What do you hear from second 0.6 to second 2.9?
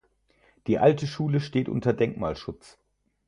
Die alte Schule steht unter Denkmalschutz.